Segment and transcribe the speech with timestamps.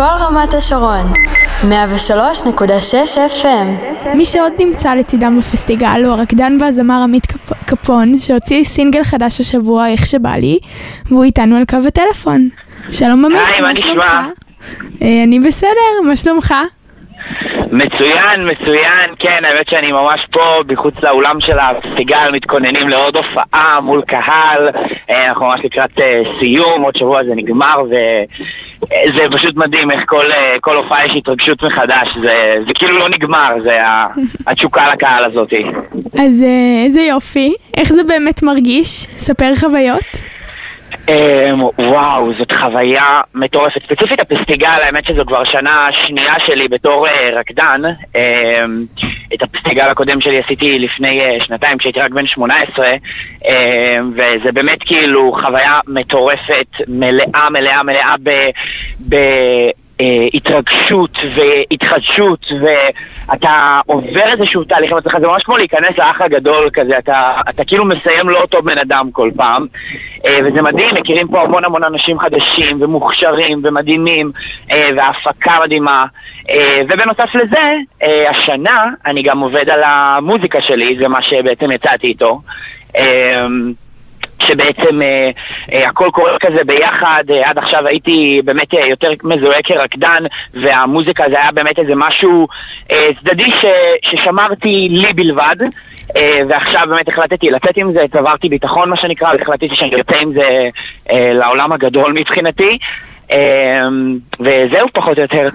[0.00, 1.12] כל רמת השרון,
[1.62, 1.66] 103.6
[3.42, 3.68] FM.
[4.14, 7.52] מי שעוד נמצא לצידם בפסטיגל הוא הרקדן והזמר עמית קפ...
[7.66, 10.58] קפון, שהוציא סינגל חדש השבוע, איך שבא לי,
[11.06, 12.48] והוא איתנו על קו הטלפון.
[12.90, 14.28] שלום עמית, היי, מה נשמע?
[15.02, 16.54] אה, אני בסדר, מה שלומך?
[17.72, 24.02] מצוין, מצוין, כן, האמת שאני ממש פה מחוץ לאולם של הפסטיגל, מתכוננים לעוד הופעה מול
[24.02, 24.68] קהל,
[25.10, 30.32] אה, אנחנו ממש לקראת אה, סיום, עוד שבוע זה נגמר, וזה פשוט מדהים איך כל,
[30.32, 33.78] אה, כל הופעה יש התרגשות מחדש, זה, זה כאילו לא נגמר, זה
[34.46, 35.64] התשוקה לקהל הזאתי.
[36.18, 38.88] אז אה, איזה יופי, איך זה באמת מרגיש?
[39.16, 40.39] ספר חוויות.
[41.08, 43.82] אמ, וואו, זאת חוויה מטורפת.
[43.82, 47.82] ספציפית הפסטיגל, האמת שזו כבר שנה שנייה שלי בתור אה, רקדן.
[48.14, 48.84] אמ,
[49.34, 52.90] את הפסטיגל הקודם שלי עשיתי לפני אה, שנתיים, כשהייתי רק בן 18,
[53.44, 58.30] אמ, וזה באמת כאילו חוויה מטורפת, מלאה, מלאה, מלאה ב...
[59.08, 59.16] ב
[60.34, 66.98] התרגשות והתחדשות ואתה עובר איזשהו תהליך עם עצמך, זה ממש כמו להיכנס לאח הגדול כזה,
[66.98, 69.66] אתה, אתה כאילו מסיים לא אותו בן אדם כל פעם
[70.26, 74.32] אה, וזה מדהים, מכירים פה המון המון אנשים חדשים ומוכשרים ומדהימים
[74.70, 76.04] אה, והפקה מדהימה
[76.50, 82.06] אה, ובנוסף לזה, אה, השנה אני גם עובד על המוזיקה שלי, זה מה שבעצם יצאתי
[82.06, 82.40] איתו
[82.96, 83.46] אה,
[84.46, 85.30] שבעצם אה,
[85.72, 90.24] אה, הכל קורה כזה ביחד, אה, עד עכשיו הייתי באמת אה, יותר מזוהה כרקדן
[90.54, 92.48] והמוזיקה זה היה באמת איזה משהו
[92.90, 93.64] אה, צדדי ש,
[94.02, 95.56] ששמרתי לי בלבד
[96.16, 100.32] אה, ועכשיו באמת החלטתי לצאת עם זה, צברתי ביטחון מה שנקרא, והחלטתי שאני יוצא עם
[100.32, 100.68] זה
[101.10, 102.78] אה, לעולם הגדול מבחינתי
[103.32, 103.88] אה,
[104.40, 105.48] וזהו פחות או יותר.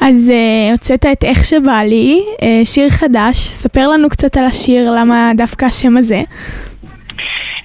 [0.00, 4.90] אז אה, הוצאת את איך שבא לי, אה, שיר חדש, ספר לנו קצת על השיר,
[4.90, 6.20] למה דווקא השם הזה.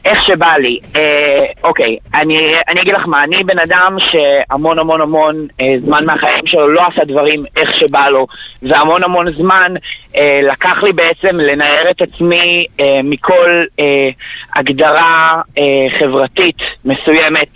[0.05, 0.79] איך שבא לי.
[0.95, 6.05] אה, אוקיי, אני, אני אגיד לך מה, אני בן אדם שהמון המון המון אה, זמן
[6.05, 8.27] מהחיים שלו לא עשה דברים איך שבא לו,
[8.63, 9.73] והמון המון זמן
[10.15, 14.09] אה, לקח לי בעצם לנער את עצמי אה, מכל אה,
[14.55, 15.63] הגדרה אה,
[15.99, 17.49] חברתית מסוימת,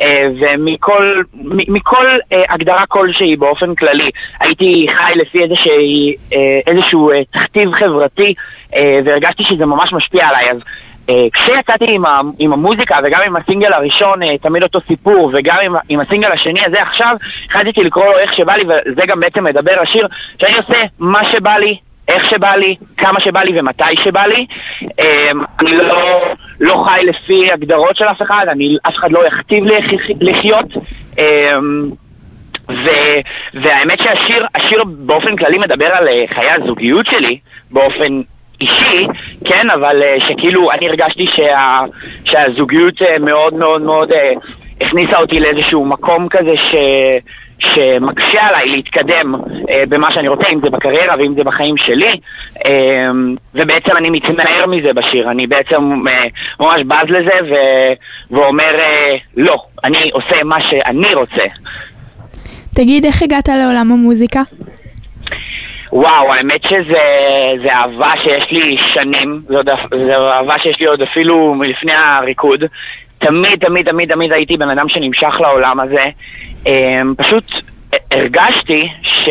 [0.00, 4.10] אה, ומכל מ- מכל אה, הגדרה כלשהי באופן כללי.
[4.40, 8.34] הייתי חי לפי איזושהי, אה, איזשהו אה, תכתיב חברתי,
[8.74, 10.56] אה, והרגשתי שזה ממש משפיע עליי, אז...
[11.10, 12.04] אה, כשיצאתי עם,
[12.38, 16.64] עם המוזיקה וגם עם הסינגל הראשון, אה, תמיד אותו סיפור, וגם עם, עם הסינגל השני
[16.66, 17.16] הזה עכשיו,
[17.48, 20.06] החלטתי לקרוא לו איך שבא לי, וזה גם בעצם מדבר השיר,
[20.40, 21.78] שאני עושה מה שבא לי,
[22.08, 24.46] איך שבא לי, כמה שבא לי ומתי שבא לי.
[25.00, 26.20] אה, אני לא,
[26.60, 29.64] לא חי לפי הגדרות של אף אחד, אני, אף אחד לא יכתיב
[30.20, 30.66] לחיות.
[31.18, 31.56] אה,
[32.68, 32.88] ו,
[33.54, 37.38] והאמת שהשיר, השיר באופן כללי מדבר על אה, חיי הזוגיות שלי,
[37.70, 38.20] באופן
[38.60, 39.06] אישי,
[39.44, 41.80] כן, אבל אה, שכאילו אני הרגשתי שה,
[42.24, 44.32] שהזוגיות אה, מאוד מאוד מאוד אה,
[44.80, 46.74] הכניסה אותי לאיזשהו מקום כזה ש...
[47.58, 49.34] שמקשה עליי להתקדם
[49.88, 52.20] במה שאני רוצה, אם זה בקריירה ואם זה בחיים שלי,
[53.54, 56.04] ובעצם אני מתנער מזה בשיר, אני בעצם
[56.60, 57.54] ממש בז לזה ו...
[58.30, 58.78] ואומר
[59.36, 61.44] לא, אני עושה מה שאני רוצה.
[62.74, 64.42] תגיד, איך הגעת לעולם המוזיקה?
[65.94, 66.98] וואו, האמת שזה
[67.62, 72.64] זה אהבה שיש לי שנים, זו אהבה שיש לי עוד אפילו מלפני הריקוד.
[73.18, 76.08] תמיד, תמיד, תמיד, תמיד הייתי בן אדם שנמשך לעולם הזה.
[76.66, 77.44] אמ, פשוט
[78.10, 79.28] הרגשתי ש...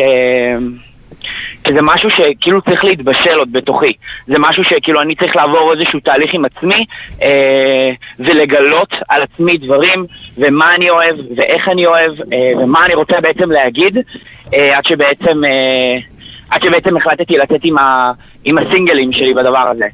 [1.68, 3.92] שזה משהו שכאילו צריך להתבשל עוד בתוכי.
[4.26, 6.84] זה משהו שכאילו אני צריך לעבור איזשהו תהליך עם עצמי
[7.22, 10.06] אה, ולגלות על עצמי דברים
[10.38, 13.98] ומה אני אוהב ואיך אני אוהב אה, ומה אני רוצה בעצם להגיד
[14.54, 15.44] אה, עד שבעצם...
[15.44, 16.13] אה,
[16.50, 18.12] עד שבעצם החלטתי לצאת עם, ה,
[18.44, 19.86] עם הסינגלים שלי בדבר הזה.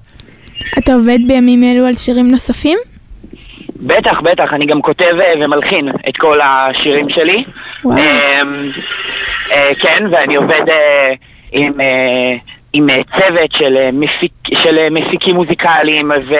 [0.78, 2.78] אתה עובד בימים אלו על שירים נוספים?
[3.76, 7.44] בטח, בטח, אני גם כותב אה, ומלחין את כל השירים שלי.
[7.84, 7.98] וואו.
[7.98, 8.42] אה,
[9.52, 11.12] אה, כן, ואני עובד אה,
[11.52, 11.80] עם...
[11.80, 12.36] אה,
[12.72, 14.32] עם אה, צוות של, אה, מפיק,
[14.62, 16.34] של אה, מפיקים מוזיקליים ו,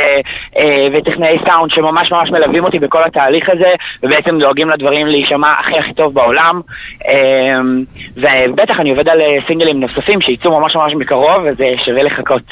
[0.93, 5.93] וטכנאי סאונד שממש ממש מלווים אותי בכל התהליך הזה ובעצם דואגים לדברים להישמע הכי הכי
[5.93, 6.61] טוב בעולם
[8.17, 12.43] ובטח אני עובד על סינגלים נוספים שיצאו ממש ממש בקרוב וזה שווה לחכות.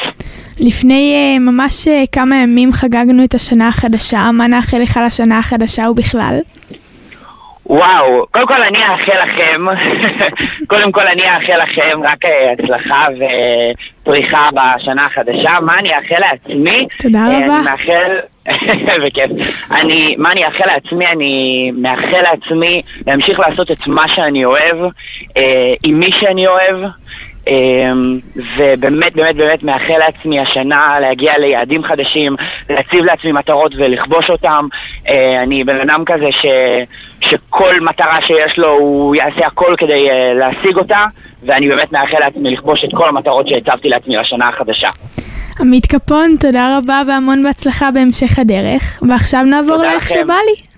[0.59, 6.39] לפני ממש כמה ימים חגגנו את השנה החדשה, מה נאחל לך לשנה החדשה ובכלל?
[7.69, 9.65] וואו, קודם כל אני אאחל לכם,
[10.71, 13.07] קודם כל אני אאחל לכם רק אה, הצלחה
[14.03, 15.61] ופריחה בשנה החדשה.
[15.61, 16.87] מה אני אאחל לעצמי?
[16.99, 17.57] תודה אה, רבה.
[17.57, 18.19] אני מאחל,
[19.07, 19.31] בכיף.
[19.71, 21.07] אני, מה אני אאחל לעצמי?
[21.07, 24.77] אני מאחל לעצמי להמשיך לעשות את מה שאני אוהב,
[25.37, 26.77] אה, עם מי שאני אוהב.
[27.49, 32.37] אמ, ובאמת באמת באמת מאחל לעצמי השנה להגיע ליעדים חדשים,
[32.71, 34.67] להציב לעצמי מטרות ולכבוש אותם.
[35.09, 36.47] אה, אני בן אדם כזה ש,
[37.21, 41.05] שכל מטרה שיש לו הוא יעשה הכל כדי אה, להשיג אותה,
[41.43, 44.89] ואני באמת מאחל לעצמי לכבוש את כל המטרות שהצבתי לעצמי לשנה החדשה.
[45.61, 49.03] עמית קפון, תודה רבה והמון בהצלחה בהמשך הדרך.
[49.09, 50.69] ועכשיו נעבור לאיך שבא לי.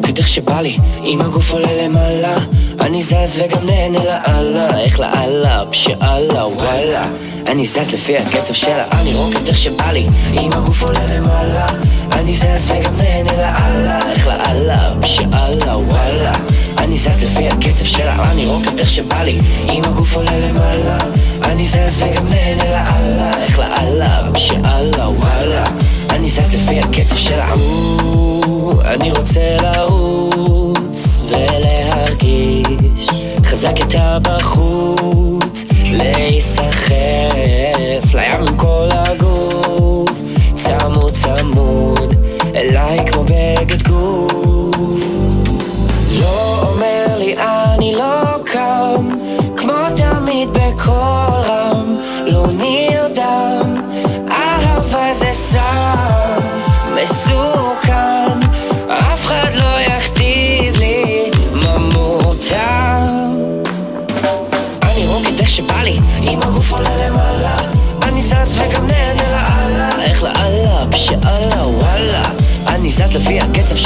[0.00, 2.38] רוקד איך שבא לי, עם הגוף עולה למעלה
[2.80, 7.06] אני זז וגם נהנה לאללה, איך לאללה, בשאללה, וואלה
[7.46, 11.66] אני זז לפי הקצב שלה, אני רוקד איך שבא לי, עם הגוף עולה למעלה
[12.12, 16.32] אני זז וגם נהנה לאללה, איך לאללה, בשאללה, וואלה
[16.78, 19.38] אני זז לפי הקצב שלה, אני רוקד איך שבא לי,
[19.68, 20.98] עם הגוף עולה למעלה
[21.44, 25.64] אני זז וגם נהנה לאללה, איך לאללה, בשאללה, וואלה
[26.10, 27.54] אני זז לפי הקצב שלה
[28.90, 33.10] אני רוצה לרוץ ולהרגיש
[33.44, 34.69] חזק יותר בחוץ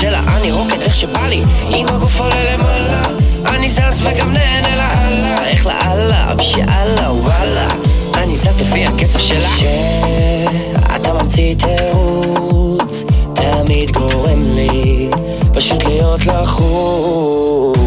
[0.05, 1.43] שלה אני רוקד איך שבא לי.
[1.71, 3.03] עם הגוף עולה למעלה
[3.47, 5.47] אני זז וגם נהנה לאללה.
[5.47, 7.69] איך לאללה בשאללה וואלה
[8.15, 9.49] אני זז לפי הקצב שלה.
[9.57, 13.05] שאתה ממציא תירוץ
[13.35, 15.11] תמיד גורם לי
[15.53, 17.84] פשוט להיות לחוץ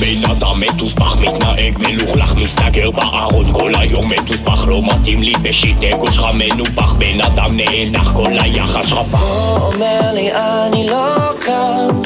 [0.00, 3.52] בן אדם מתוסבך, מתנהג מלוכלך, מסתגר בארון.
[3.52, 8.86] כל היום מתוסבך, לא מתאים לי בשיט, אגו שלך מנופח, בן אדם נאנח, כל היחס
[8.86, 9.18] שלך פה
[9.60, 11.04] אומר לי אני לא
[11.40, 12.02] קם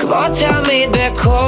[0.00, 1.47] כמו תמיד בקול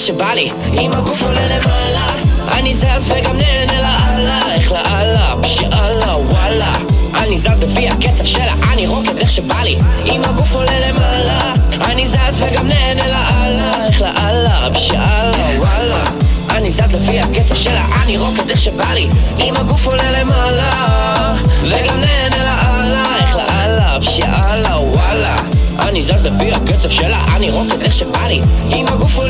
[0.00, 0.50] שבא לי.
[0.72, 2.12] עם הגוף עולה למעלה
[2.52, 4.54] אני זז וגם נהנה לאללה.
[4.54, 5.34] איך לאללה?
[5.40, 6.72] בשאללה וואלה.
[7.14, 9.78] אני זז לפי הקצב שלה אני רוקד איך שבא לי.
[10.04, 11.54] עם הגוף עולה למעלה
[11.84, 13.86] אני זז וגם נהנה לאללה.
[13.86, 14.68] איך לאללה?
[14.68, 16.04] בשאללה וואלה.
[16.50, 19.08] אני זז לפי הקצב שלה אני רוקד איך שבא לי.
[19.38, 23.04] עם הגוף עולה למעלה וגם נהנה לאללה.
[23.20, 23.98] איך לאללה?
[23.98, 25.36] בשאללה וואלה.
[25.78, 28.40] אני זז לפי הקצב שלה, אני רוקד איך שבא לי.
[28.70, 29.29] עם הגוף עולה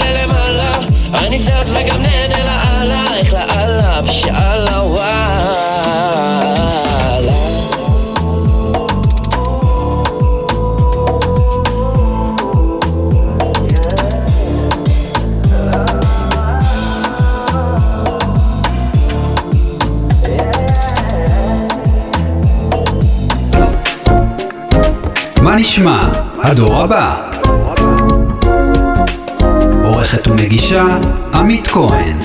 [1.31, 5.61] אני זז וגם נהנה לאללה, איך לאללה, בשאללה וואלה
[25.43, 26.09] מה נשמע?
[26.43, 27.30] הדור הבא.
[30.13, 30.99] עורכת ומגישה
[31.35, 32.20] עמית כהן